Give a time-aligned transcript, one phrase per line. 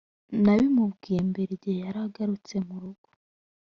[0.43, 3.07] nabimubwiye mbere igihe yari agarutse mu rugo